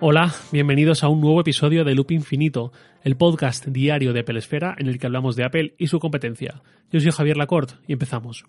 Hola, 0.00 0.32
bienvenidos 0.52 1.02
a 1.02 1.08
un 1.08 1.20
nuevo 1.20 1.40
episodio 1.40 1.82
de 1.82 1.92
Loop 1.96 2.12
Infinito, 2.12 2.70
el 3.02 3.16
podcast 3.16 3.66
diario 3.66 4.12
de 4.12 4.20
Apple 4.20 4.38
Esfera 4.38 4.76
en 4.78 4.86
el 4.86 4.96
que 4.96 5.06
hablamos 5.06 5.34
de 5.34 5.42
Apple 5.42 5.74
y 5.76 5.88
su 5.88 5.98
competencia. 5.98 6.62
Yo 6.92 7.00
soy 7.00 7.10
Javier 7.10 7.36
Lacorte 7.36 7.74
y 7.88 7.94
empezamos. 7.94 8.44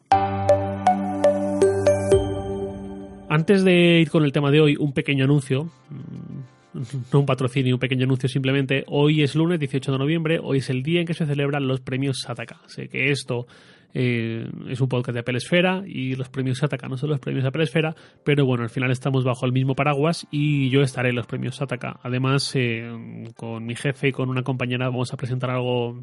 Antes 3.29 3.63
de 3.63 3.99
ir 3.99 4.11
con 4.11 4.25
el 4.25 4.31
tema 4.31 4.51
de 4.51 4.61
hoy, 4.61 4.75
un 4.79 4.93
pequeño 4.93 5.23
anuncio. 5.23 5.71
Mm, 5.89 6.83
no 7.11 7.19
un 7.19 7.25
patrocinio, 7.25 7.73
un 7.73 7.79
pequeño 7.79 8.03
anuncio 8.03 8.29
simplemente. 8.29 8.83
Hoy 8.85 9.23
es 9.23 9.33
lunes 9.33 9.59
18 9.59 9.91
de 9.91 9.97
noviembre, 9.97 10.39
hoy 10.43 10.59
es 10.59 10.69
el 10.69 10.83
día 10.83 10.99
en 10.99 11.07
que 11.07 11.15
se 11.15 11.25
celebran 11.25 11.67
los 11.67 11.81
premios 11.81 12.19
Sataka. 12.19 12.61
Sé 12.67 12.89
que 12.89 13.09
esto 13.09 13.47
eh, 13.93 14.47
es 14.67 14.81
un 14.81 14.87
podcast 14.87 15.13
de 15.13 15.21
Apple 15.21 15.37
Esfera 15.37 15.83
y 15.85 16.15
los 16.15 16.29
premios 16.29 16.59
Sataka 16.59 16.87
no 16.87 16.97
son 16.97 17.09
los 17.09 17.19
premios 17.19 17.45
Apple 17.45 17.63
Esfera, 17.63 17.95
pero 18.23 18.45
bueno, 18.45 18.63
al 18.63 18.69
final 18.69 18.91
estamos 18.91 19.23
bajo 19.23 19.45
el 19.45 19.51
mismo 19.51 19.75
paraguas 19.75 20.27
y 20.31 20.69
yo 20.69 20.81
estaré 20.81 21.09
en 21.09 21.15
los 21.15 21.25
premios 21.25 21.55
Sataka. 21.55 21.99
Además, 22.03 22.51
eh, 22.55 23.25
con 23.35 23.65
mi 23.65 23.75
jefe 23.75 24.09
y 24.09 24.11
con 24.11 24.29
una 24.29 24.43
compañera 24.43 24.89
vamos 24.89 25.13
a 25.13 25.17
presentar 25.17 25.49
algo 25.49 25.99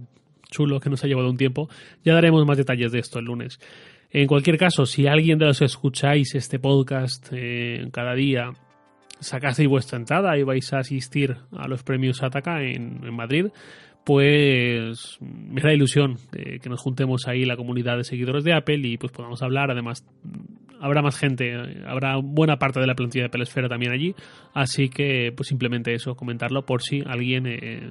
chulo 0.51 0.80
que 0.80 0.91
nos 0.91 1.02
ha 1.05 1.07
llevado 1.07 1.30
un 1.30 1.37
tiempo. 1.37 1.69
Ya 2.05 2.15
daremos 2.15 2.45
más 2.46 2.57
detalles 2.57 2.93
de 2.93 2.98
esto 2.98 3.19
el 3.19 3.27
lunes. 3.27 3.60
En 4.10 4.27
cualquier 4.27 4.57
caso, 4.57 4.87
si 4.87 5.07
alguien 5.07 5.38
de 5.38 5.46
los 5.46 5.62
escucháis 5.62 6.34
este 6.34 6.59
podcast 6.59 7.29
eh, 7.32 7.87
cada 7.93 8.15
día 8.15 8.52
sacasteis 9.21 9.68
vuestra 9.68 9.98
entrada 9.98 10.37
y 10.37 10.43
vais 10.43 10.73
a 10.73 10.79
asistir 10.79 11.37
a 11.57 11.68
los 11.68 11.82
premios 11.82 12.18
Sataka 12.18 12.62
en, 12.62 13.01
en 13.05 13.15
Madrid, 13.15 13.46
pues 14.06 15.19
me 15.20 15.60
da 15.60 15.74
ilusión 15.74 16.16
que 16.30 16.69
nos 16.69 16.80
juntemos 16.80 17.27
ahí 17.27 17.45
la 17.45 17.56
comunidad 17.56 17.96
de 17.96 18.05
seguidores 18.05 18.45
de 18.45 18.55
Apple 18.55 18.79
y 18.84 18.98
pues 18.98 19.10
podamos 19.10 19.42
hablar. 19.42 19.73
Además, 19.73 20.06
habrá 20.80 21.02
más 21.02 21.19
gente, 21.19 21.52
habrá 21.84 22.16
buena 22.23 22.56
parte 22.56 22.79
de 22.79 22.87
la 22.87 22.95
plantilla 22.95 23.24
de 23.24 23.27
Apple 23.27 23.42
Esfera 23.42 23.69
también 23.69 23.91
allí. 23.91 24.15
Así 24.55 24.90
que, 24.90 25.32
pues 25.37 25.49
simplemente 25.49 25.93
eso, 25.93 26.15
comentarlo 26.15 26.65
por 26.65 26.82
si 26.82 27.02
alguien 27.04 27.49
eh, 27.49 27.90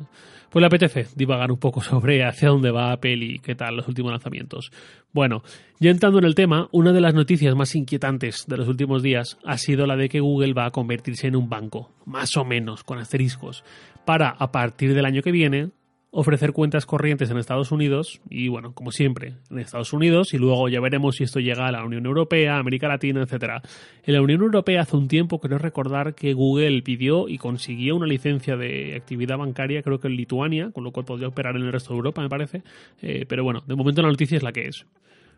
pues 0.49 0.61
le 0.61 0.67
apetece 0.67 1.07
divagar 1.17 1.51
un 1.51 1.59
poco 1.59 1.81
sobre 1.83 2.23
hacia 2.23 2.47
dónde 2.47 2.71
va 2.71 2.93
Apple 2.93 3.17
y 3.17 3.39
qué 3.39 3.53
tal 3.53 3.75
los 3.75 3.89
últimos 3.89 4.11
lanzamientos. 4.11 4.71
Bueno, 5.11 5.43
ya 5.81 5.91
entrando 5.91 6.19
en 6.19 6.25
el 6.25 6.33
tema, 6.33 6.69
una 6.71 6.93
de 6.93 7.01
las 7.01 7.13
noticias 7.13 7.53
más 7.55 7.75
inquietantes 7.75 8.45
de 8.47 8.55
los 8.55 8.69
últimos 8.69 9.03
días 9.03 9.37
ha 9.43 9.57
sido 9.57 9.85
la 9.85 9.97
de 9.97 10.07
que 10.07 10.21
Google 10.21 10.53
va 10.53 10.67
a 10.67 10.71
convertirse 10.71 11.27
en 11.27 11.35
un 11.35 11.49
banco, 11.49 11.91
más 12.05 12.37
o 12.37 12.45
menos, 12.45 12.85
con 12.85 12.99
asteriscos, 12.99 13.65
para 14.05 14.29
a 14.29 14.53
partir 14.53 14.93
del 14.93 15.05
año 15.05 15.21
que 15.21 15.33
viene 15.33 15.71
ofrecer 16.17 16.53
cuentas 16.53 16.85
corrientes 16.85 17.29
en 17.29 17.37
Estados 17.37 17.73
Unidos 17.73 18.21
y 18.29 18.47
bueno, 18.47 18.73
como 18.73 18.91
siempre, 18.91 19.33
en 19.51 19.59
Estados 19.59 19.91
Unidos 19.91 20.33
y 20.33 20.37
luego 20.37 20.69
ya 20.69 20.79
veremos 20.79 21.17
si 21.17 21.25
esto 21.25 21.41
llega 21.41 21.67
a 21.67 21.71
la 21.73 21.83
Unión 21.83 22.05
Europea, 22.05 22.57
América 22.57 22.87
Latina, 22.87 23.21
etcétera. 23.21 23.61
En 24.05 24.13
la 24.13 24.21
Unión 24.21 24.41
Europea 24.41 24.83
hace 24.83 24.95
un 24.95 25.09
tiempo 25.09 25.39
creo 25.39 25.57
recordar 25.57 26.15
que 26.15 26.33
Google 26.33 26.81
pidió 26.83 27.27
y 27.27 27.37
consiguió 27.37 27.97
una 27.97 28.07
licencia 28.07 28.55
de 28.55 28.95
actividad 28.95 29.37
bancaria, 29.37 29.81
creo 29.81 29.99
que 29.99 30.07
en 30.07 30.15
Lituania, 30.15 30.71
con 30.71 30.85
lo 30.85 30.91
cual 30.91 31.05
podría 31.05 31.27
operar 31.27 31.57
en 31.57 31.63
el 31.63 31.73
resto 31.73 31.89
de 31.89 31.97
Europa, 31.97 32.21
me 32.21 32.29
parece. 32.29 32.63
Eh, 33.01 33.25
pero 33.27 33.43
bueno, 33.43 33.61
de 33.67 33.75
momento 33.75 34.01
la 34.01 34.07
noticia 34.07 34.37
es 34.37 34.43
la 34.43 34.53
que 34.53 34.69
es. 34.69 34.85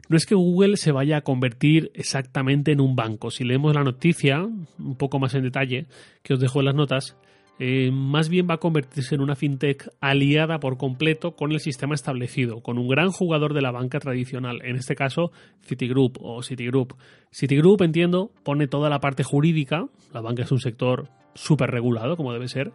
No 0.10 0.16
es 0.16 0.28
que 0.28 0.36
Google 0.36 0.78
se 0.78 0.92
vaya 0.92 1.18
a 1.18 1.22
convertir 1.22 1.92
exactamente 1.96 2.72
en 2.72 2.82
un 2.82 2.96
banco. 2.96 3.32
Si 3.32 3.44
leemos 3.44 3.74
la 3.74 3.84
noticia 3.84 4.44
un 4.44 4.96
poco 4.96 5.18
más 5.18 5.34
en 5.34 5.42
detalle, 5.42 5.88
que 6.22 6.36
os 6.36 6.40
dejo 6.40 6.60
en 6.60 6.66
las 6.66 6.76
notas, 6.76 7.18
eh, 7.60 7.90
más 7.92 8.30
bien 8.30 8.48
va 8.50 8.56
a 8.56 8.60
convertirse 8.60 9.16
en 9.16 9.22
una 9.22 9.36
fintech 9.36 9.90
aliada 10.00 10.60
por 10.60 10.78
completo 10.78 11.36
con 11.36 11.52
el 11.52 11.60
sistema 11.60 11.96
establecido, 11.96 12.62
con 12.62 12.78
un 12.78 12.88
gran 12.88 13.10
jugador 13.12 13.54
de 13.54 13.62
la 13.62 13.72
banca 13.72 14.00
tradicional, 14.00 14.62
en 14.64 14.76
este 14.76 14.96
caso 14.96 15.32
Citigroup 15.64 16.18
o 16.22 16.44
Citigroup. 16.44 16.94
Citigroup, 17.32 17.82
entiendo, 17.82 18.32
pone 18.44 18.68
toda 18.68 18.90
la 18.90 19.00
parte 19.00 19.24
jurídica, 19.24 19.88
la 20.14 20.22
banca 20.22 20.44
es 20.44 20.52
un 20.52 20.60
sector 20.60 21.10
súper 21.34 21.72
regulado, 21.72 22.16
como 22.16 22.32
debe 22.32 22.48
ser, 22.48 22.72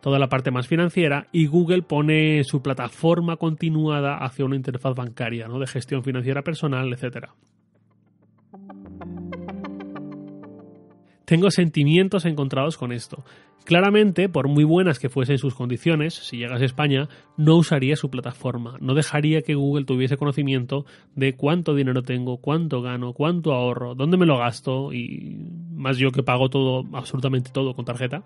toda 0.00 0.18
la 0.18 0.28
parte 0.28 0.50
más 0.50 0.66
financiera, 0.66 1.28
y 1.30 1.46
Google 1.46 1.82
pone 1.82 2.42
su 2.44 2.62
plataforma 2.62 3.36
continuada 3.36 4.16
hacia 4.16 4.44
una 4.44 4.56
interfaz 4.56 4.94
bancaria, 4.94 5.46
¿no? 5.46 5.58
de 5.58 5.66
gestión 5.66 6.02
financiera 6.02 6.42
personal, 6.42 6.92
etcétera. 6.92 7.34
Tengo 11.24 11.50
sentimientos 11.50 12.24
encontrados 12.24 12.76
con 12.76 12.92
esto. 12.92 13.24
Claramente, 13.64 14.28
por 14.28 14.48
muy 14.48 14.64
buenas 14.64 14.98
que 14.98 15.08
fuesen 15.08 15.38
sus 15.38 15.54
condiciones, 15.54 16.14
si 16.14 16.36
llegas 16.36 16.60
a 16.60 16.64
España, 16.64 17.08
no 17.36 17.56
usaría 17.56 17.94
su 17.94 18.10
plataforma, 18.10 18.76
no 18.80 18.94
dejaría 18.94 19.42
que 19.42 19.54
Google 19.54 19.84
tuviese 19.84 20.16
conocimiento 20.16 20.84
de 21.14 21.34
cuánto 21.36 21.74
dinero 21.74 22.02
tengo, 22.02 22.38
cuánto 22.38 22.82
gano, 22.82 23.12
cuánto 23.12 23.52
ahorro, 23.52 23.94
dónde 23.94 24.16
me 24.16 24.26
lo 24.26 24.36
gasto 24.36 24.92
y 24.92 25.36
más 25.72 25.96
yo 25.96 26.10
que 26.10 26.24
pago 26.24 26.48
todo, 26.48 26.84
absolutamente 26.92 27.52
todo 27.52 27.74
con 27.74 27.84
tarjeta, 27.84 28.24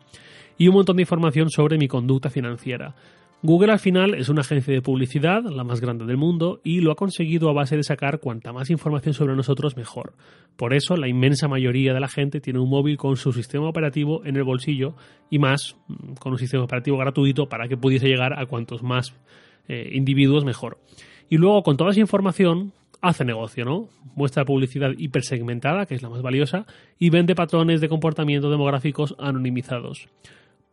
y 0.56 0.68
un 0.68 0.74
montón 0.74 0.96
de 0.96 1.02
información 1.02 1.50
sobre 1.50 1.76
mi 1.76 1.86
conducta 1.86 2.30
financiera. 2.30 2.94
Google 3.42 3.70
al 3.70 3.78
final 3.78 4.14
es 4.14 4.28
una 4.28 4.41
agencia 4.41 4.72
de 4.72 4.80
publicidad, 4.80 5.42
la 5.44 5.62
más 5.62 5.80
grande 5.80 6.06
del 6.06 6.16
mundo, 6.16 6.60
y 6.64 6.80
lo 6.80 6.91
ha 6.91 6.97
conseguido 6.97 7.50
a 7.50 7.52
base 7.52 7.76
de 7.76 7.82
sacar 7.82 8.19
cuanta 8.19 8.52
más 8.52 8.70
información 8.70 9.12
sobre 9.12 9.36
nosotros 9.36 9.76
mejor. 9.76 10.14
Por 10.56 10.72
eso 10.72 10.97
la 10.97 11.06
inmensa 11.06 11.46
mayoría 11.46 11.92
de 11.92 12.00
la 12.00 12.08
gente 12.08 12.41
tiene 12.41 12.60
un 12.60 12.70
móvil 12.70 12.96
con 12.96 13.16
su 13.16 13.32
sistema 13.32 13.69
operativo 13.69 14.25
en 14.25 14.36
el 14.36 14.44
bolsillo 14.44 14.94
y 15.30 15.38
más 15.38 15.76
mm, 15.86 16.14
con 16.14 16.32
un 16.32 16.38
sistema 16.38 16.64
operativo 16.64 16.96
gratuito 16.96 17.48
para 17.48 17.69
que 17.69 17.76
pudiese 17.76 18.08
llegar 18.08 18.38
a 18.38 18.46
cuantos 18.46 18.82
más 18.82 19.14
eh, 19.69 19.91
individuos 19.92 20.44
mejor. 20.44 20.78
Y 21.28 21.36
luego 21.36 21.62
con 21.62 21.76
toda 21.76 21.91
esa 21.91 22.00
información 22.00 22.72
hace 23.02 23.25
negocio, 23.25 23.64
¿no? 23.64 23.88
Muestra 24.14 24.46
publicidad 24.46 24.92
hipersegmentada, 24.96 25.84
que 25.86 25.94
es 25.94 26.02
la 26.02 26.08
más 26.08 26.22
valiosa, 26.22 26.66
y 26.98 27.10
vende 27.10 27.34
patrones 27.34 27.80
de 27.80 27.88
comportamiento 27.88 28.50
demográficos 28.50 29.14
anonimizados. 29.19 30.08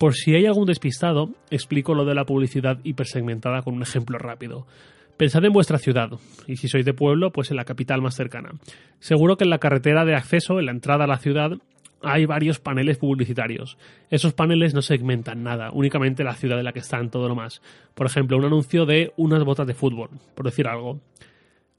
Por 0.03 0.16
si 0.16 0.36
hay 0.36 0.46
algún 0.46 0.66
despistado, 0.66 1.30
explico 1.50 1.94
lo 1.94 2.03
de 2.03 2.14
la 2.14 2.25
publicidad 2.25 2.78
hipersegmentada 2.84 3.62
con 3.62 3.75
un 3.75 3.84
ejemplo 3.84 4.18
rápido. 4.18 4.68
Pensad 5.16 5.46
en 5.46 5.53
vuestra 5.53 5.78
ciudad, 5.78 6.09
y 6.46 6.58
si 6.58 6.68
sois 6.68 6.84
de 6.84 6.94
pueblo, 6.94 7.31
pues 7.31 7.52
en 7.52 7.56
la 7.56 7.64
capital 7.64 8.02
más 8.02 8.14
cercana. 8.14 8.52
Seguro 9.00 9.38
que 9.38 9.46
en 9.46 9.50
la 9.50 9.59
carretera 9.59 10.03
de 10.03 10.14
acceso, 10.14 10.59
en 10.59 10.66
la 10.66 10.74
entrada 10.74 11.06
a 11.06 11.08
la 11.08 11.19
ciudad, 11.19 11.52
hay 12.02 12.25
varios 12.25 12.59
paneles 12.59 12.97
publicitarios. 12.97 13.78
Esos 14.09 14.34
paneles 14.34 14.74
no 14.74 14.81
segmentan 14.81 15.41
nada, 15.41 15.72
únicamente 15.72 16.25
la 16.25 16.35
ciudad 16.35 16.59
en 16.59 16.66
la 16.66 16.74
que 16.74 16.80
están, 16.80 17.09
todo 17.09 17.30
lo 17.30 17.35
más. 17.35 17.62
Por 17.96 18.06
ejemplo, 18.06 18.35
un 18.35 18.44
anuncio 18.44 18.85
de 18.85 19.14
unas 19.16 19.46
botas 19.46 19.68
de 19.68 19.74
fútbol, 19.74 20.09
por 20.35 20.44
decir 20.44 20.68
algo. 20.68 21.00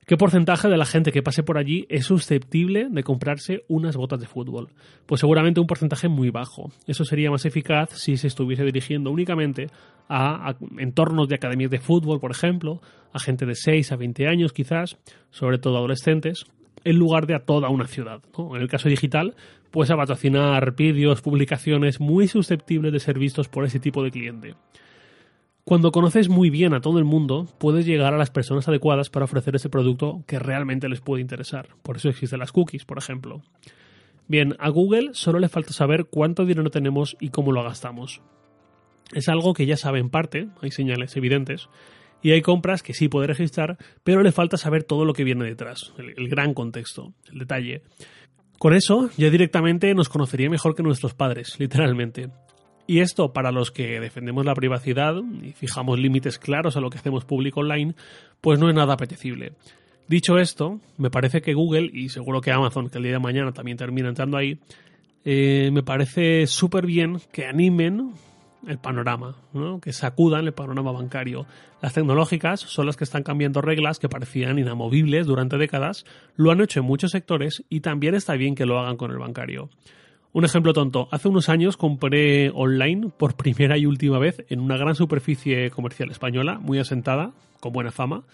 ¿Qué 0.07 0.19
porcentaje 0.19 0.69
de 0.69 0.77
la 0.77 0.85
gente 0.85 1.13
que 1.13 1.23
pase 1.23 1.43
por 1.43 1.57
allí 1.57 1.87
es 1.89 2.05
susceptible 2.05 2.89
de 2.91 3.03
comprarse 3.03 3.65
unas 3.69 3.97
botas 3.97 4.21
de 4.21 4.27
fútbol? 4.27 4.69
Pues 5.07 5.21
seguramente 5.21 5.61
un 5.61 5.67
porcentaje 5.67 6.09
muy 6.09 6.29
bajo. 6.29 6.71
Eso 6.87 7.07
sería 7.07 7.31
más 7.31 7.47
eficaz 7.47 7.89
si 7.93 8.19
se 8.19 8.27
estuviese 8.27 8.65
dirigiendo 8.65 9.11
únicamente 9.11 9.69
a, 10.11 10.57
entornos 10.77 11.27
de 11.29 11.37
academias 11.37 11.71
de 11.71 11.79
fútbol, 11.79 12.21
por 12.21 12.33
ejemplo, 12.33 12.83
a 13.15 13.19
gente 13.19 13.47
de 13.47 13.55
6 13.55 13.93
a 13.93 13.97
20 13.97 14.29
años 14.29 14.53
quizás, 14.53 14.99
sobre 15.31 15.57
todo 15.57 15.79
adolescentes, 15.79 16.45
en 16.85 16.99
lugar 16.99 17.27
de 17.27 17.37
a 17.37 17.47
toda 17.47 17.71
una 17.71 17.87
ciudad. 17.87 18.21
En 18.37 18.61
el 18.61 18.69
caso 18.69 18.91
digital, 18.91 19.35
pues 19.71 19.91
a 19.91 19.97
patrocinar 19.97 20.77
vídeos, 20.77 21.23
publicaciones 21.23 21.99
muy 21.99 22.29
susceptibles 22.29 22.93
de 22.93 23.01
ser 23.01 23.19
vistos 23.19 23.49
por 23.49 23.65
ese 23.65 23.81
tipo 23.81 24.03
de 24.03 24.11
cliente. 24.11 24.55
Cuando 25.65 25.93
conoces 25.93 26.29
muy 26.29 26.51
bien 26.51 26.75
a 26.75 26.83
todo 26.83 26.99
el 26.99 27.07
mundo, 27.07 27.49
puedes 27.57 27.87
llegar 27.87 28.13
a 28.13 28.19
las 28.19 28.31
personas 28.31 28.69
adecuadas 28.69 29.09
para 29.09 29.25
ofrecer 29.25 29.57
ese 29.57 29.71
producto 29.71 30.23
que 30.27 30.39
realmente 30.39 30.91
les 30.91 31.01
puede 31.01 31.23
interesar. 31.23 31.69
Por 31.83 31.97
eso 31.97 32.11
existen 32.11 32.41
las 32.41 32.53
cookies, 32.53 32.85
por 32.85 32.99
ejemplo. 32.99 33.41
Bien, 34.29 34.57
a 34.59 34.69
Google 34.69 35.15
solo 35.15 35.39
le 35.39 35.49
falta 35.49 35.73
saber 35.73 36.05
cuánto 36.05 36.45
dinero 36.45 36.71
tenemos 36.71 37.17
y 37.19 37.31
cómo 37.31 37.51
lo 37.51 37.63
gastamos. 37.63 38.21
Es 39.15 39.31
algo 39.31 39.55
que 39.55 39.65
ya 39.65 39.79
sabe 39.79 40.01
en 40.01 40.11
parte, 40.11 40.49
hay 40.61 40.71
señales 40.71 41.17
evidentes, 41.17 41.71
y 42.21 42.33
hay 42.33 42.43
compras 42.43 42.83
que 42.83 42.93
sí 42.93 43.09
puede 43.09 43.27
registrar, 43.27 43.79
pero 44.03 44.23
le 44.23 44.33
falta 44.33 44.59
saber 44.59 44.85
todo 44.85 45.07
lo 45.07 45.15
que 45.15 45.25
viene 45.25 45.47
detrás, 45.47 45.95
el, 45.97 46.13
el 46.17 46.29
gran 46.29 46.53
contexto, 46.53 47.15
el 47.33 47.39
detalle. 47.39 47.83
Con 48.59 48.75
eso 48.75 49.09
ya 49.17 49.31
directamente 49.31 49.94
nos 49.94 50.11
conocería 50.11 50.50
mejor 50.50 50.75
que 50.75 50.83
nuestros 50.83 51.15
padres, 51.15 51.59
literalmente. 51.59 52.29
Y 52.87 53.01
esto 53.01 53.33
para 53.33 53.51
los 53.51 53.71
que 53.71 54.01
defendemos 54.01 54.45
la 54.45 54.55
privacidad 54.55 55.15
y 55.43 55.53
fijamos 55.53 55.99
límites 55.99 56.39
claros 56.39 56.77
a 56.77 56.81
lo 56.81 56.91
que 56.91 56.99
hacemos 56.99 57.25
público 57.25 57.61
online, 57.61 57.95
pues 58.41 58.59
no 58.59 58.69
es 58.69 58.75
nada 58.75 58.95
apetecible. 58.95 59.53
Dicho 60.07 60.39
esto, 60.39 60.81
me 60.99 61.11
parece 61.11 61.41
que 61.41 61.55
Google, 61.55 61.91
y 61.93 62.11
seguro 62.11 62.43
que 62.43 62.53
Amazon, 62.53 62.91
que 62.91 62.99
el 62.99 63.05
día 63.05 63.15
de 63.15 63.19
mañana 63.21 63.53
también 63.53 63.79
termina 63.79 64.11
entrando 64.11 64.37
ahí, 64.37 64.59
eh, 65.25 65.71
me 65.73 65.83
parece 65.83 66.47
súper 66.47 66.85
bien 66.85 67.19
que 67.33 67.47
animen 67.47 68.13
el 68.67 68.79
panorama, 68.79 69.37
que 69.83 69.93
sacudan 69.93 70.47
el 70.47 70.53
panorama 70.53 70.93
bancario. 70.93 71.47
Las 71.81 71.95
tecnológicas 71.95 72.61
son 72.61 72.87
las 72.87 72.97
que 72.97 73.05
están 73.05 73.23
cambiando 73.23 73.61
reglas 73.63 73.99
que 73.99 74.09
parecían 74.09 74.59
inamovibles 74.59 75.27
durante 75.27 75.57
décadas, 75.57 76.05
lo 76.37 76.51
han 76.51 76.61
hecho 76.61 76.81
en 76.81 76.87
muchos 76.87 77.13
sectores 77.13 77.65
y 77.69 77.81
también 77.81 78.15
está 78.15 78.35
bien 78.35 78.55
que 78.55 78.67
lo 78.67 78.79
hagan 78.79 78.97
con 78.97 79.11
el 79.11 79.19
bancario. 79.19 79.71
Un 80.35 80.45
ejemplo 80.45 80.73
tonto. 80.73 81.07
Hace 81.13 81.29
unos 81.29 81.49
años 81.49 81.77
compré 81.77 82.51
online 82.51 83.11
por 83.17 83.37
primera 83.37 83.79
y 83.79 83.87
última 83.87 84.19
vez 84.19 84.45
en 84.49 84.59
una 84.59 84.77
gran 84.77 84.97
superficie 84.97 85.71
comercial 85.71 86.11
española, 86.11 86.59
muy 86.59 86.81
asentada, 86.81 87.31
con 87.61 87.73
buena 87.73 87.93
fama, 87.93 88.25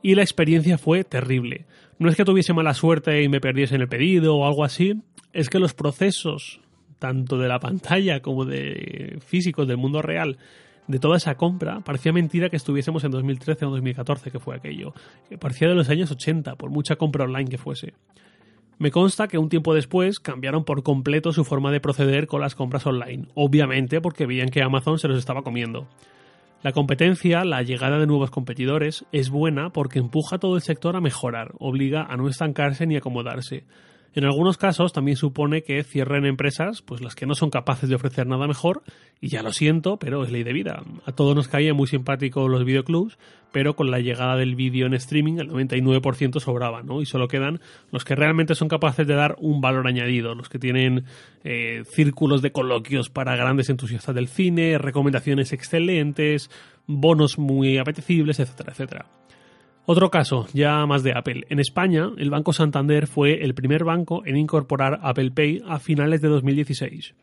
y 0.00 0.14
la 0.14 0.22
experiencia 0.22 0.78
fue 0.78 1.02
terrible. 1.02 1.66
No 1.98 2.08
es 2.08 2.14
que 2.14 2.24
tuviese 2.24 2.52
mala 2.52 2.72
suerte 2.72 3.24
y 3.24 3.28
me 3.28 3.40
perdiese 3.40 3.74
en 3.74 3.80
el 3.80 3.88
pedido 3.88 4.36
o 4.36 4.46
algo 4.46 4.62
así, 4.62 5.02
es 5.32 5.50
que 5.50 5.58
los 5.58 5.74
procesos 5.74 6.60
tanto 7.00 7.36
de 7.36 7.48
la 7.48 7.58
pantalla 7.58 8.22
como 8.22 8.44
de 8.44 9.18
físicos 9.26 9.66
del 9.66 9.76
mundo 9.76 10.02
real, 10.02 10.38
de 10.86 11.00
toda 11.00 11.16
esa 11.16 11.34
compra, 11.34 11.80
parecía 11.80 12.12
mentira 12.12 12.48
que 12.48 12.56
estuviésemos 12.56 13.02
en 13.02 13.10
2013 13.10 13.66
o 13.66 13.70
2014, 13.70 14.30
que 14.30 14.38
fue 14.38 14.54
aquello. 14.54 14.94
Parecía 15.40 15.66
de 15.66 15.74
los 15.74 15.88
años 15.88 16.12
80, 16.12 16.54
por 16.54 16.70
mucha 16.70 16.94
compra 16.94 17.24
online 17.24 17.50
que 17.50 17.58
fuese. 17.58 17.94
Me 18.80 18.90
consta 18.90 19.28
que 19.28 19.36
un 19.36 19.50
tiempo 19.50 19.74
después 19.74 20.20
cambiaron 20.20 20.64
por 20.64 20.82
completo 20.82 21.34
su 21.34 21.44
forma 21.44 21.70
de 21.70 21.80
proceder 21.80 22.26
con 22.26 22.40
las 22.40 22.54
compras 22.54 22.86
online, 22.86 23.26
obviamente 23.34 24.00
porque 24.00 24.24
veían 24.24 24.48
que 24.48 24.62
Amazon 24.62 24.98
se 24.98 25.06
los 25.06 25.18
estaba 25.18 25.42
comiendo. 25.42 25.86
La 26.62 26.72
competencia, 26.72 27.44
la 27.44 27.60
llegada 27.60 27.98
de 27.98 28.06
nuevos 28.06 28.30
competidores, 28.30 29.04
es 29.12 29.28
buena 29.28 29.68
porque 29.68 29.98
empuja 29.98 30.36
a 30.36 30.38
todo 30.38 30.56
el 30.56 30.62
sector 30.62 30.96
a 30.96 31.02
mejorar, 31.02 31.52
obliga 31.58 32.06
a 32.08 32.16
no 32.16 32.26
estancarse 32.26 32.86
ni 32.86 32.96
acomodarse. 32.96 33.64
En 34.12 34.24
algunos 34.24 34.58
casos 34.58 34.92
también 34.92 35.16
supone 35.16 35.62
que 35.62 35.84
cierren 35.84 36.26
empresas, 36.26 36.82
pues 36.82 37.00
las 37.00 37.14
que 37.14 37.26
no 37.26 37.34
son 37.34 37.50
capaces 37.50 37.88
de 37.88 37.94
ofrecer 37.94 38.26
nada 38.26 38.48
mejor, 38.48 38.82
y 39.20 39.28
ya 39.28 39.42
lo 39.42 39.52
siento, 39.52 39.98
pero 39.98 40.24
es 40.24 40.32
ley 40.32 40.42
de 40.42 40.52
vida. 40.52 40.82
A 41.06 41.12
todos 41.12 41.36
nos 41.36 41.46
caían 41.46 41.76
muy 41.76 41.86
simpáticos 41.86 42.50
los 42.50 42.64
videoclubs, 42.64 43.18
pero 43.52 43.76
con 43.76 43.90
la 43.90 44.00
llegada 44.00 44.36
del 44.36 44.56
vídeo 44.56 44.86
en 44.86 44.94
streaming 44.94 45.38
el 45.38 45.50
99% 45.50 46.40
sobraba, 46.40 46.82
¿no? 46.82 47.02
Y 47.02 47.06
solo 47.06 47.28
quedan 47.28 47.60
los 47.92 48.04
que 48.04 48.16
realmente 48.16 48.54
son 48.54 48.68
capaces 48.68 49.06
de 49.06 49.14
dar 49.14 49.36
un 49.38 49.60
valor 49.60 49.86
añadido, 49.86 50.34
los 50.34 50.48
que 50.48 50.58
tienen 50.58 51.04
eh, 51.44 51.84
círculos 51.88 52.42
de 52.42 52.52
coloquios 52.52 53.10
para 53.10 53.36
grandes 53.36 53.70
entusiastas 53.70 54.14
del 54.14 54.28
cine, 54.28 54.78
recomendaciones 54.78 55.52
excelentes, 55.52 56.50
bonos 56.86 57.38
muy 57.38 57.78
apetecibles, 57.78 58.40
etcétera, 58.40 58.72
etcétera. 58.72 59.19
Otro 59.92 60.08
caso, 60.08 60.46
ya 60.52 60.86
más 60.86 61.02
de 61.02 61.14
Apple. 61.16 61.46
En 61.48 61.58
España, 61.58 62.12
el 62.16 62.30
Banco 62.30 62.52
Santander 62.52 63.08
fue 63.08 63.42
el 63.42 63.54
primer 63.54 63.82
banco 63.82 64.22
en 64.24 64.36
incorporar 64.36 65.00
Apple 65.02 65.32
Pay 65.32 65.64
a 65.66 65.80
finales 65.80 66.20
de 66.20 66.28
2016. 66.28 67.16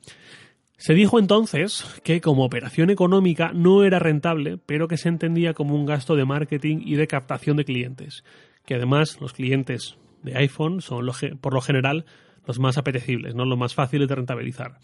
Se 0.76 0.94
dijo 0.94 1.18
entonces 1.18 1.86
que 2.04 2.20
como 2.20 2.44
operación 2.44 2.90
económica 2.90 3.54
no 3.54 3.86
era 3.86 4.00
rentable, 4.00 4.58
pero 4.66 4.90
que 4.90 4.98
se 4.98 5.08
entendía 5.08 5.54
como 5.54 5.76
un 5.76 5.86
gasto 5.86 6.18
de 6.18 6.26
marketing 6.26 6.80
y 6.84 6.96
de 6.96 7.08
captación 7.08 7.56
de 7.56 7.64
clientes, 7.64 8.26
que 8.66 8.76
además 8.76 9.22
los 9.22 9.32
clientes 9.32 9.96
de 10.24 10.36
iPhone 10.36 10.82
son 10.82 11.10
por 11.40 11.54
lo 11.54 11.62
general 11.62 12.04
los 12.46 12.60
más 12.60 12.78
apetecibles, 12.78 13.34
no 13.34 13.46
los 13.46 13.58
más 13.58 13.76
fáciles 13.76 14.10
de 14.10 14.16
rentabilizar. 14.16 14.80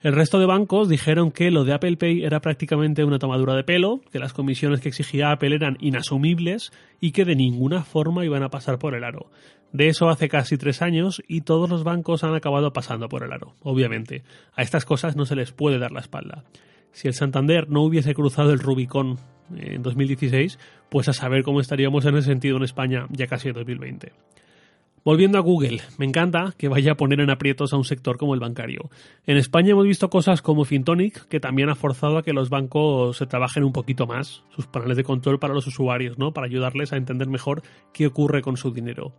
El 0.00 0.12
resto 0.12 0.38
de 0.38 0.44
bancos 0.44 0.90
dijeron 0.90 1.30
que 1.30 1.50
lo 1.50 1.64
de 1.64 1.72
Apple 1.72 1.96
Pay 1.96 2.22
era 2.22 2.40
prácticamente 2.40 3.02
una 3.02 3.18
tomadura 3.18 3.54
de 3.54 3.64
pelo, 3.64 4.02
que 4.12 4.18
las 4.18 4.34
comisiones 4.34 4.80
que 4.80 4.90
exigía 4.90 5.30
Apple 5.30 5.54
eran 5.54 5.78
inasumibles 5.80 6.70
y 7.00 7.12
que 7.12 7.24
de 7.24 7.34
ninguna 7.34 7.82
forma 7.82 8.24
iban 8.24 8.42
a 8.42 8.50
pasar 8.50 8.78
por 8.78 8.94
el 8.94 9.04
aro. 9.04 9.30
De 9.72 9.88
eso 9.88 10.10
hace 10.10 10.28
casi 10.28 10.58
tres 10.58 10.82
años 10.82 11.22
y 11.26 11.40
todos 11.40 11.70
los 11.70 11.82
bancos 11.82 12.24
han 12.24 12.34
acabado 12.34 12.74
pasando 12.74 13.08
por 13.08 13.24
el 13.24 13.32
aro. 13.32 13.54
Obviamente, 13.62 14.22
a 14.54 14.62
estas 14.62 14.84
cosas 14.84 15.16
no 15.16 15.24
se 15.24 15.34
les 15.34 15.52
puede 15.52 15.78
dar 15.78 15.92
la 15.92 16.00
espalda. 16.00 16.44
Si 16.92 17.08
el 17.08 17.14
Santander 17.14 17.68
no 17.70 17.82
hubiese 17.82 18.14
cruzado 18.14 18.52
el 18.52 18.58
Rubicón 18.58 19.18
en 19.54 19.82
2016, 19.82 20.58
pues 20.90 21.08
a 21.08 21.14
saber 21.14 21.42
cómo 21.42 21.60
estaríamos 21.60 22.04
en 22.04 22.16
ese 22.16 22.28
sentido 22.28 22.58
en 22.58 22.64
España 22.64 23.06
ya 23.10 23.26
casi 23.26 23.48
en 23.48 23.54
2020. 23.54 24.12
Volviendo 25.06 25.38
a 25.38 25.40
Google, 25.40 25.82
me 25.98 26.04
encanta 26.04 26.52
que 26.58 26.66
vaya 26.66 26.90
a 26.90 26.96
poner 26.96 27.20
en 27.20 27.30
aprietos 27.30 27.72
a 27.72 27.76
un 27.76 27.84
sector 27.84 28.18
como 28.18 28.34
el 28.34 28.40
bancario. 28.40 28.90
En 29.24 29.36
España 29.36 29.70
hemos 29.70 29.86
visto 29.86 30.10
cosas 30.10 30.42
como 30.42 30.64
Fintonic, 30.64 31.28
que 31.28 31.38
también 31.38 31.68
ha 31.68 31.76
forzado 31.76 32.18
a 32.18 32.24
que 32.24 32.32
los 32.32 32.50
bancos 32.50 33.16
se 33.16 33.26
trabajen 33.26 33.62
un 33.62 33.72
poquito 33.72 34.08
más, 34.08 34.42
sus 34.56 34.66
paneles 34.66 34.96
de 34.96 35.04
control 35.04 35.38
para 35.38 35.54
los 35.54 35.68
usuarios, 35.68 36.18
¿no? 36.18 36.32
Para 36.32 36.48
ayudarles 36.48 36.92
a 36.92 36.96
entender 36.96 37.28
mejor 37.28 37.62
qué 37.92 38.08
ocurre 38.08 38.42
con 38.42 38.56
su 38.56 38.72
dinero. 38.72 39.12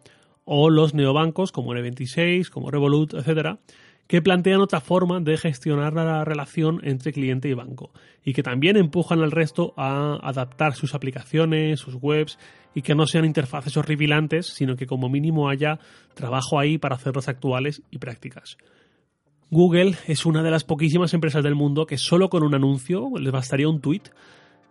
O 0.44 0.69
los 0.69 0.94
neobancos 0.94 1.54
como 1.54 1.74
N26, 1.74 2.50
como 2.50 2.69
Revolut, 2.69 3.13
etcétera, 3.13 3.60
que 4.07 4.21
plantean 4.21 4.62
otra 4.62 4.80
forma 4.80 5.19
de 5.19 5.38
gestionar 5.38 5.94
la 5.94 6.24
relación 6.24 6.80
entre 6.83 7.12
cliente 7.12 7.50
y 7.50 7.54
banco 7.54 7.92
y 8.24 8.33
que 8.33 8.44
también 8.44 8.77
empujan 8.77 9.21
al 9.21 9.31
resto 9.31 9.74
a 9.77 10.18
adaptar 10.24 10.74
sus 10.74 10.95
aplicaciones, 10.95 11.81
sus 11.81 11.95
webs 11.95 12.39
y 12.74 12.81
que 12.81 12.95
no 12.95 13.06
sean 13.06 13.25
interfaces 13.25 13.75
horripilantes, 13.75 14.48
sino 14.48 14.75
que 14.75 14.88
como 14.88 15.09
mínimo 15.09 15.50
haya 15.50 15.80
trabajo 16.13 16.59
ahí 16.59 16.77
para 16.77 16.95
hacerlas 16.95 17.27
actuales 17.27 17.81
y 17.92 17.98
prácticas. 17.98 18.57
Google 19.50 19.95
es 20.07 20.25
una 20.25 20.44
de 20.44 20.51
las 20.51 20.63
poquísimas 20.63 21.13
empresas 21.13 21.44
del 21.44 21.56
mundo 21.56 21.86
que 21.86 21.98
solo 21.98 22.30
con 22.30 22.44
un 22.44 22.56
anuncio, 22.56 23.12
les 23.18 23.31
bastaría 23.31 23.69
un 23.69 23.81
tweet, 23.81 24.04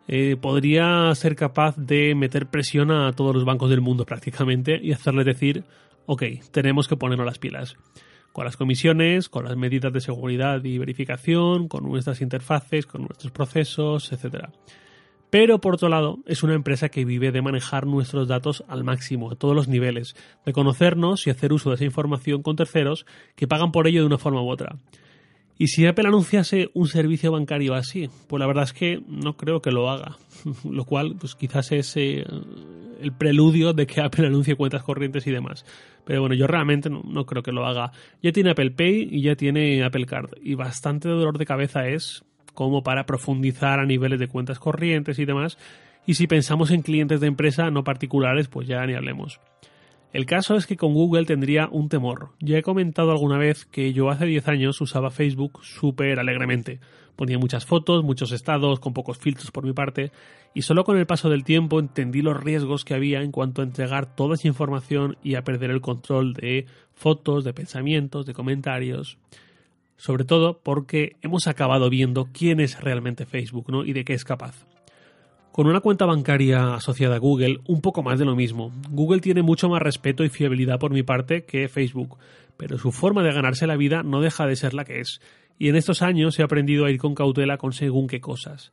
eh, 0.09 0.37
podría 0.37 1.15
ser 1.15 1.35
capaz 1.35 1.77
de 1.77 2.15
meter 2.15 2.47
presión 2.47 2.91
a 2.91 3.13
todos 3.13 3.35
los 3.35 3.45
bancos 3.45 3.71
del 3.71 3.81
mundo 3.81 4.05
prácticamente 4.07 4.79
y 4.81 4.93
hacerles 4.93 5.27
decir, 5.27 5.65
ok, 6.07 6.23
tenemos 6.53 6.89
que 6.89 6.97
ponernos 6.97 7.27
las 7.27 7.39
pilas 7.39 7.77
con 8.37 8.45
las 8.45 8.59
comisiones, 8.59 9.31
con 9.31 9.47
las 9.47 9.57
medidas 9.57 9.91
de 9.95 10.03
seguridad 10.03 10.63
y 10.63 10.77
verificación, 10.77 11.69
con 11.69 11.85
nuestras 11.85 12.21
interfaces, 12.21 12.85
con 12.85 13.05
nuestros 13.05 13.33
procesos, 13.33 14.13
etc. 14.13 14.51
Pero 15.31 15.59
por 15.59 15.73
otro 15.73 15.89
lado, 15.89 16.19
es 16.27 16.43
una 16.43 16.53
empresa 16.53 16.91
que 16.91 17.07
vive 17.07 17.33
de 17.33 17.41
manejar 17.41 17.87
nuestros 17.87 18.29
datos 18.29 18.63
al 18.69 18.85
máximo, 18.85 19.31
a 19.31 19.37
todos 19.37 19.57
los 19.57 19.69
niveles, 19.69 20.17
de 20.45 20.53
conocernos 20.53 21.27
y 21.27 21.31
hacer 21.31 21.55
uso 21.55 21.71
de 21.71 21.77
esa 21.77 21.87
información 21.87 22.43
con 22.43 22.57
terceros 22.57 23.07
que 23.37 23.49
pagan 23.49 23.73
por 23.73 23.87
ello 23.87 24.01
de 24.01 24.07
una 24.07 24.19
forma 24.19 24.43
u 24.43 24.51
otra. 24.51 24.77
Y 25.59 25.69
si 25.69 25.87
Apple 25.87 26.09
anunciase 26.09 26.71
un 26.75 26.87
servicio 26.87 27.33
bancario 27.33 27.75
así, 27.75 28.11
pues 28.29 28.41
la 28.41 28.47
verdad 28.47 28.65
es 28.65 28.75
que 28.75 29.03
no 29.09 29.37
creo 29.37 29.63
que 29.63 29.71
lo 29.71 29.89
haga. 29.91 30.19
Lo 30.71 30.85
cual, 30.85 31.17
pues 31.19 31.35
quizás 31.35 31.73
es 31.73 31.97
eh, 31.97 32.25
el 33.01 33.13
preludio 33.13 33.73
de 33.73 33.87
que 33.87 34.03
Apple 34.03 34.27
anuncie 34.27 34.55
cuentas 34.55 34.83
corrientes 34.83 35.27
y 35.27 35.31
demás. 35.31 35.65
Pero 36.05 36.21
bueno, 36.21 36.35
yo 36.35 36.47
realmente 36.47 36.91
no, 36.91 37.25
creo 37.25 37.43
que 37.43 37.53
lo 37.53 37.67
haga. 37.67 37.93
Ya 38.23 38.33
tiene 38.33 38.51
Apple 38.51 38.73
Pay 38.73 39.09
y 39.11 39.23
ya 39.23 39.35
tiene 39.35 39.83
Apple 39.83 40.05
Card. 40.05 40.31
Y 40.43 40.55
bastante 40.55 41.09
dolor 41.09 41.39
de 41.39 41.47
cabeza 41.47 41.89
es 41.89 42.25
como 42.53 42.83
para 42.83 43.07
profundizar 43.07 43.81
a 43.81 43.87
niveles 43.87 44.21
de 44.21 44.29
cuentas 44.29 44.59
corrientes 44.59 45.19
y 45.19 45.25
demás. 45.25 45.59
Y 46.07 46.15
si 46.15 46.27
pensamos 46.27 46.71
en 46.71 46.83
clientes 46.83 47.21
de 47.21 47.27
empresa 47.29 47.71
no 47.71 47.83
particulares, 47.83 48.49
pues 48.49 48.69
ya 48.69 48.85
ni 48.87 48.95
hablemos. 48.95 49.41
El 50.17 50.25
caso 50.25 50.57
es 50.57 50.67
que 50.67 50.79
con 50.79 50.95
Google 50.95 51.27
tendría 51.27 51.69
un 51.71 51.91
temor. 51.91 52.31
Ya 52.41 52.57
he 52.57 52.63
comentado 52.63 53.11
alguna 53.11 53.37
vez 53.37 53.67
que 53.67 53.93
yo 53.93 54.09
hace 54.09 54.25
10 54.25 54.49
años 54.49 54.81
usaba 54.81 55.11
Facebook 55.11 55.63
súper 55.63 56.19
alegremente. 56.19 56.81
Ponía 57.17 57.39
muchas 57.39 57.67
fotos, 57.67 58.03
muchos 58.03 58.33
estados, 58.33 58.81
con 58.81 58.95
pocos 58.95 59.19
filtros 59.19 59.51
por 59.51 59.65
mi 59.65 59.75
parte, 59.75 60.13
y 60.55 60.63
solo 60.63 60.85
con 60.85 60.97
el 60.97 61.05
paso 61.05 61.29
del 61.29 61.45
tiempo 61.45 61.79
entendí 61.79 62.23
los 62.23 62.43
riesgos 62.43 62.87
que 62.87 62.95
había 62.95 63.21
en 63.21 63.31
cuanto 63.31 63.61
a 63.61 63.67
entregar 63.67 64.17
toda 64.17 64.37
esa 64.37 64.49
información 64.49 65.19
y 65.23 65.35
a 65.35 65.45
perder 65.45 65.71
el 65.71 65.83
control 65.83 66.33
de 66.33 66.65
fotos, 66.95 67.45
de 67.45 67.53
pensamientos, 67.53 68.25
de 68.25 68.33
comentarios. 68.33 69.19
Sobre 69.99 70.25
todo 70.25 70.61
porque 70.63 71.17
hemos 71.21 71.47
acabado 71.47 71.91
viendo 71.91 72.31
quién 72.33 72.61
es 72.61 72.81
realmente 72.81 73.27
Facebook 73.27 73.71
¿no? 73.71 73.85
y 73.85 73.93
de 73.93 74.07
qué 74.07 74.15
es 74.15 74.25
capaz. 74.25 74.65
Con 75.57 75.69
una 75.69 75.81
cuenta 75.81 76.05
bancaria 76.05 76.75
asociada 76.75 77.17
a 77.17 77.19
Google, 77.19 77.61
un 77.67 77.81
poco 77.81 78.03
más 78.03 78.19
de 78.19 78.27
lo 78.27 78.37
mismo. 78.37 78.73
Google 78.91 79.23
tiene 79.23 79.41
mucho 79.41 79.71
más 79.71 79.81
respeto 79.81 80.23
y 80.23 80.29
fiabilidad 80.29 80.79
por 80.79 80.91
mi 80.91 81.03
parte 81.03 81.47
que 81.47 81.69
Facebook, 81.69 82.19
pero 82.59 82.77
su 82.77 82.93
forma 82.93 83.23
de 83.23 83.33
ganarse 83.33 83.67
la 83.67 83.79
vida 83.79 84.03
no 84.03 84.21
deja 84.21 84.47
de 84.47 84.55
ser 84.55 84.75
la 84.75 84.85
que 84.85 85.01
es, 85.01 85.23
y 85.59 85.71
en 85.71 85.77
estos 85.77 86.03
años 86.03 86.39
he 86.39 86.43
aprendido 86.43 86.85
a 86.85 86.91
ir 86.91 86.99
con 86.99 87.15
cautela 87.15 87.57
con 87.57 87.73
según 87.73 88.07
qué 88.07 88.21
cosas. 88.21 88.71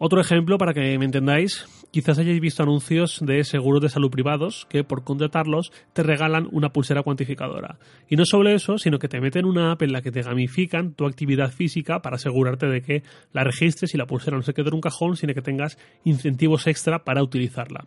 Otro 0.00 0.20
ejemplo, 0.20 0.58
para 0.58 0.72
que 0.72 0.96
me 0.96 1.04
entendáis, 1.04 1.66
quizás 1.90 2.20
hayáis 2.20 2.40
visto 2.40 2.62
anuncios 2.62 3.18
de 3.20 3.42
seguros 3.42 3.82
de 3.82 3.88
salud 3.88 4.10
privados 4.10 4.64
que 4.70 4.84
por 4.84 5.02
contratarlos 5.02 5.72
te 5.92 6.04
regalan 6.04 6.48
una 6.52 6.72
pulsera 6.72 7.02
cuantificadora. 7.02 7.80
Y 8.08 8.14
no 8.14 8.24
solo 8.24 8.48
eso, 8.50 8.78
sino 8.78 9.00
que 9.00 9.08
te 9.08 9.20
meten 9.20 9.44
una 9.44 9.72
app 9.72 9.82
en 9.82 9.92
la 9.92 10.00
que 10.00 10.12
te 10.12 10.22
gamifican 10.22 10.92
tu 10.92 11.04
actividad 11.04 11.50
física 11.50 12.00
para 12.00 12.14
asegurarte 12.14 12.66
de 12.66 12.80
que 12.80 13.02
la 13.32 13.42
registres 13.42 13.92
y 13.92 13.98
la 13.98 14.06
pulsera 14.06 14.36
no 14.36 14.44
se 14.44 14.54
quede 14.54 14.68
en 14.68 14.74
un 14.74 14.80
cajón, 14.80 15.16
sino 15.16 15.34
que 15.34 15.42
tengas 15.42 15.76
incentivos 16.04 16.68
extra 16.68 17.02
para 17.02 17.24
utilizarla. 17.24 17.84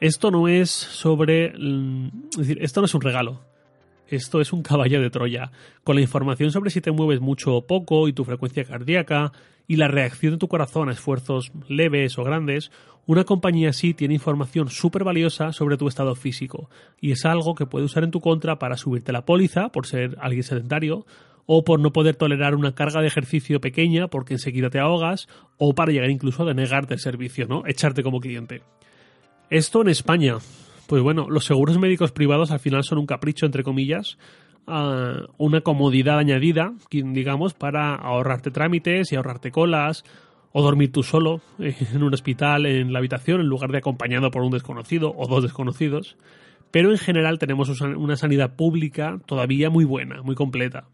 Esto 0.00 0.32
no 0.32 0.48
es 0.48 0.70
sobre... 0.70 1.52
Mm, 1.56 2.08
es 2.32 2.38
decir, 2.38 2.58
esto 2.60 2.80
no 2.80 2.86
es 2.86 2.94
un 2.94 3.02
regalo. 3.02 3.40
Esto 4.08 4.40
es 4.40 4.52
un 4.52 4.62
caballo 4.62 5.00
de 5.00 5.10
Troya, 5.10 5.50
con 5.82 5.96
la 5.96 6.02
información 6.02 6.52
sobre 6.52 6.70
si 6.70 6.80
te 6.80 6.92
mueves 6.92 7.20
mucho 7.20 7.56
o 7.56 7.66
poco 7.66 8.06
y 8.06 8.12
tu 8.12 8.24
frecuencia 8.24 8.64
cardíaca 8.64 9.32
y 9.66 9.76
la 9.76 9.88
reacción 9.88 10.34
de 10.34 10.38
tu 10.38 10.46
corazón 10.46 10.88
a 10.88 10.92
esfuerzos 10.92 11.50
leves 11.68 12.16
o 12.18 12.22
grandes, 12.22 12.70
una 13.06 13.24
compañía 13.24 13.70
así 13.70 13.94
tiene 13.94 14.14
información 14.14 14.68
súper 14.68 15.02
valiosa 15.02 15.52
sobre 15.52 15.76
tu 15.76 15.88
estado 15.88 16.14
físico 16.14 16.70
y 17.00 17.12
es 17.12 17.24
algo 17.24 17.54
que 17.54 17.66
puede 17.66 17.84
usar 17.84 18.04
en 18.04 18.12
tu 18.12 18.20
contra 18.20 18.58
para 18.58 18.76
subirte 18.76 19.12
la 19.12 19.24
póliza 19.24 19.70
por 19.70 19.86
ser 19.86 20.16
alguien 20.20 20.44
sedentario 20.44 21.04
o 21.46 21.64
por 21.64 21.80
no 21.80 21.92
poder 21.92 22.16
tolerar 22.16 22.54
una 22.54 22.74
carga 22.74 23.00
de 23.00 23.06
ejercicio 23.08 23.60
pequeña 23.60 24.08
porque 24.08 24.34
enseguida 24.34 24.70
te 24.70 24.78
ahogas 24.78 25.28
o 25.58 25.74
para 25.74 25.92
llegar 25.92 26.10
incluso 26.10 26.42
a 26.42 26.46
denegarte 26.46 26.94
el 26.94 27.00
servicio, 27.00 27.46
¿no? 27.46 27.62
Echarte 27.66 28.02
como 28.02 28.20
cliente. 28.20 28.62
Esto 29.50 29.82
en 29.82 29.88
España, 29.88 30.38
pues 30.86 31.02
bueno, 31.02 31.26
los 31.28 31.44
seguros 31.44 31.78
médicos 31.78 32.12
privados 32.12 32.50
al 32.50 32.60
final 32.60 32.84
son 32.84 32.98
un 32.98 33.06
capricho, 33.06 33.46
entre 33.46 33.62
comillas, 33.62 34.18
una 34.66 35.60
comodidad 35.60 36.18
añadida, 36.18 36.72
digamos, 36.90 37.54
para 37.54 37.94
ahorrarte 37.94 38.50
trámites 38.50 39.12
y 39.12 39.16
ahorrarte 39.16 39.50
colas, 39.50 40.04
o 40.52 40.62
dormir 40.62 40.90
tú 40.90 41.02
solo 41.02 41.42
en 41.58 42.02
un 42.02 42.14
hospital, 42.14 42.66
en 42.66 42.92
la 42.92 42.98
habitación, 42.98 43.40
en 43.40 43.46
lugar 43.46 43.70
de 43.70 43.78
acompañado 43.78 44.30
por 44.30 44.42
un 44.42 44.50
desconocido 44.50 45.12
o 45.14 45.28
dos 45.28 45.42
desconocidos. 45.42 46.16
Pero 46.70 46.90
en 46.90 46.98
general 46.98 47.38
tenemos 47.38 47.80
una 47.80 48.16
sanidad 48.16 48.56
pública 48.56 49.18
todavía 49.26 49.70
muy 49.70 49.84
buena, 49.84 50.22
muy 50.22 50.34
completa. 50.34 50.88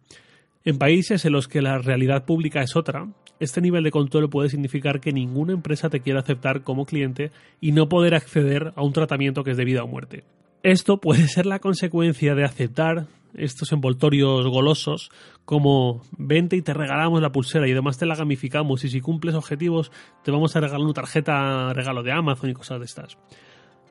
En 0.64 0.78
países 0.78 1.24
en 1.24 1.32
los 1.32 1.48
que 1.48 1.60
la 1.60 1.78
realidad 1.78 2.24
pública 2.24 2.62
es 2.62 2.76
otra, 2.76 3.08
este 3.40 3.60
nivel 3.60 3.82
de 3.82 3.90
control 3.90 4.30
puede 4.30 4.48
significar 4.48 5.00
que 5.00 5.12
ninguna 5.12 5.52
empresa 5.52 5.90
te 5.90 6.00
quiera 6.00 6.20
aceptar 6.20 6.62
como 6.62 6.86
cliente 6.86 7.32
y 7.60 7.72
no 7.72 7.88
poder 7.88 8.14
acceder 8.14 8.72
a 8.76 8.82
un 8.82 8.92
tratamiento 8.92 9.42
que 9.42 9.50
es 9.50 9.56
de 9.56 9.64
vida 9.64 9.82
o 9.82 9.88
muerte. 9.88 10.22
Esto 10.62 11.00
puede 11.00 11.26
ser 11.26 11.46
la 11.46 11.58
consecuencia 11.58 12.36
de 12.36 12.44
aceptar 12.44 13.08
estos 13.34 13.72
envoltorios 13.72 14.46
golosos 14.46 15.10
como 15.44 16.02
vente 16.16 16.54
y 16.54 16.62
te 16.62 16.74
regalamos 16.74 17.20
la 17.20 17.32
pulsera 17.32 17.66
y 17.66 17.72
además 17.72 17.98
te 17.98 18.06
la 18.06 18.14
gamificamos 18.14 18.84
y 18.84 18.88
si 18.88 19.00
cumples 19.00 19.34
objetivos 19.34 19.90
te 20.22 20.30
vamos 20.30 20.54
a 20.54 20.60
regalar 20.60 20.84
una 20.84 20.92
tarjeta 20.92 21.72
regalo 21.72 22.04
de 22.04 22.12
Amazon 22.12 22.50
y 22.50 22.54
cosas 22.54 22.78
de 22.78 22.84
estas. 22.84 23.18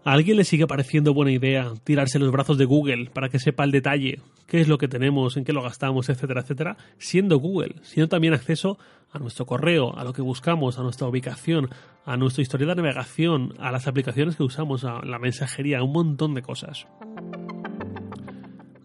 ¿A 0.04 0.14
alguien 0.14 0.38
le 0.38 0.46
sigue 0.46 0.66
pareciendo 0.66 1.14
buena 1.14 1.32
idea 1.32 1.74
tirarse 1.84 2.18
los 2.18 2.32
brazos 2.32 2.58
de 2.58 2.66
Google 2.66 3.12
para 3.14 3.30
que 3.30 3.38
sepa 3.38 3.66
el 3.66 3.72
detalle, 3.72 4.20
qué 4.48 4.60
es 4.60 4.68
lo 4.68 4.80
que 4.80 4.88
tenemos, 4.88 5.38
en 5.38 5.44
qué 5.44 5.54
lo 5.54 5.62
gastamos, 5.62 6.10
etcétera, 6.10 6.42
etcétera? 6.42 6.76
Siendo 6.98 7.38
Google, 7.38 7.76
siendo 7.84 8.10
también 8.10 8.34
acceso 8.34 8.80
a 9.12 9.20
nuestro 9.20 9.46
correo, 9.46 9.96
a 9.96 10.04
lo 10.04 10.12
que 10.12 10.24
buscamos, 10.24 10.80
a 10.80 10.82
nuestra 10.82 11.08
ubicación, 11.08 11.70
a 12.04 12.18
nuestra 12.18 12.42
historia 12.42 12.66
de 12.66 12.76
navegación, 12.78 13.54
a 13.60 13.72
las 13.72 13.88
aplicaciones 13.88 14.38
que 14.38 14.44
usamos, 14.44 14.86
a 14.86 15.06
la 15.06 15.20
mensajería, 15.20 15.78
a 15.78 15.84
un 15.84 15.92
montón 15.92 16.34
de 16.34 16.42
cosas. 16.42 16.88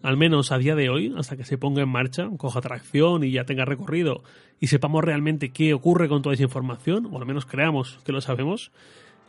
Al 0.03 0.17
menos 0.17 0.51
a 0.51 0.59
día 0.59 0.75
de 0.75 0.89
hoy, 0.89 1.15
hasta 1.17 1.35
que 1.35 1.45
se 1.45 1.57
ponga 1.57 1.81
en 1.81 1.89
marcha, 1.89 2.29
coja 2.37 2.61
tracción 2.61 3.23
y 3.23 3.31
ya 3.31 3.43
tenga 3.43 3.65
recorrido 3.65 4.21
y 4.59 4.67
sepamos 4.67 5.03
realmente 5.03 5.49
qué 5.49 5.73
ocurre 5.73 6.09
con 6.09 6.21
toda 6.21 6.35
esa 6.35 6.43
información, 6.43 7.07
o 7.11 7.17
al 7.17 7.25
menos 7.25 7.47
creamos 7.47 7.97
que 8.05 8.11
lo 8.11 8.21
sabemos, 8.21 8.71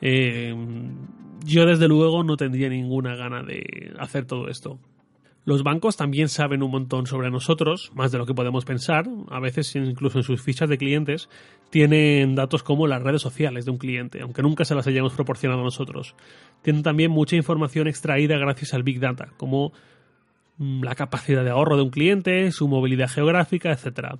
eh, 0.00 0.54
yo 1.44 1.66
desde 1.66 1.88
luego 1.88 2.24
no 2.24 2.36
tendría 2.36 2.68
ninguna 2.68 3.16
gana 3.16 3.42
de 3.42 3.92
hacer 3.98 4.26
todo 4.26 4.48
esto. 4.48 4.78
Los 5.44 5.62
bancos 5.62 5.96
también 5.96 6.28
saben 6.28 6.62
un 6.62 6.70
montón 6.70 7.06
sobre 7.06 7.30
nosotros, 7.30 7.90
más 7.94 8.12
de 8.12 8.18
lo 8.18 8.26
que 8.26 8.34
podemos 8.34 8.66
pensar. 8.66 9.06
A 9.30 9.40
veces, 9.40 9.74
incluso 9.76 10.18
en 10.18 10.24
sus 10.24 10.42
fichas 10.42 10.68
de 10.68 10.76
clientes, 10.76 11.30
tienen 11.70 12.34
datos 12.34 12.62
como 12.62 12.86
las 12.86 13.02
redes 13.02 13.22
sociales 13.22 13.64
de 13.64 13.70
un 13.70 13.78
cliente, 13.78 14.20
aunque 14.20 14.42
nunca 14.42 14.66
se 14.66 14.74
las 14.74 14.86
hayamos 14.86 15.14
proporcionado 15.14 15.62
a 15.62 15.64
nosotros. 15.64 16.14
Tienen 16.60 16.82
también 16.82 17.10
mucha 17.10 17.36
información 17.36 17.88
extraída 17.88 18.36
gracias 18.36 18.74
al 18.74 18.82
Big 18.82 19.00
Data, 19.00 19.32
como 19.38 19.72
mm, 20.58 20.82
la 20.82 20.94
capacidad 20.94 21.42
de 21.42 21.50
ahorro 21.50 21.76
de 21.76 21.82
un 21.82 21.90
cliente, 21.90 22.52
su 22.52 22.68
movilidad 22.68 23.08
geográfica, 23.08 23.72
etc 23.72 24.18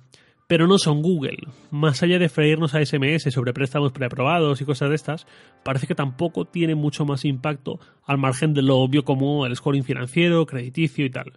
pero 0.49 0.65
no 0.65 0.79
son 0.79 1.03
Google. 1.03 1.37
Más 1.69 2.01
allá 2.01 2.17
de 2.17 2.27
freírnos 2.27 2.73
a 2.73 2.83
SMS 2.83 3.31
sobre 3.31 3.53
préstamos 3.53 3.91
preaprobados 3.91 4.59
y 4.59 4.65
cosas 4.65 4.89
de 4.89 4.95
estas, 4.95 5.27
parece 5.63 5.85
que 5.85 5.93
tampoco 5.93 6.45
tiene 6.45 6.73
mucho 6.73 7.05
más 7.05 7.23
impacto 7.23 7.79
al 8.03 8.17
margen 8.17 8.55
de 8.55 8.63
lo 8.63 8.77
obvio 8.77 9.03
como 9.05 9.45
el 9.45 9.55
scoring 9.55 9.83
financiero, 9.83 10.47
crediticio 10.47 11.05
y 11.05 11.11
tal. 11.11 11.33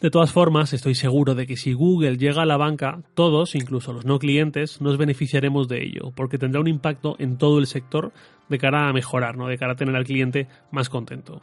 De 0.00 0.10
todas 0.10 0.32
formas, 0.32 0.72
estoy 0.72 0.94
seguro 0.94 1.34
de 1.34 1.46
que 1.46 1.58
si 1.58 1.74
Google 1.74 2.16
llega 2.16 2.40
a 2.40 2.46
la 2.46 2.56
banca, 2.56 3.02
todos, 3.12 3.54
incluso 3.54 3.92
los 3.92 4.06
no 4.06 4.18
clientes, 4.18 4.80
nos 4.80 4.96
beneficiaremos 4.96 5.68
de 5.68 5.84
ello, 5.84 6.10
porque 6.16 6.38
tendrá 6.38 6.62
un 6.62 6.68
impacto 6.68 7.16
en 7.18 7.36
todo 7.36 7.58
el 7.58 7.66
sector 7.66 8.14
de 8.48 8.56
cara 8.56 8.88
a 8.88 8.94
mejorar, 8.94 9.36
¿no? 9.36 9.46
de 9.46 9.58
cara 9.58 9.74
a 9.74 9.76
tener 9.76 9.94
al 9.94 10.06
cliente 10.06 10.48
más 10.70 10.88
contento. 10.88 11.42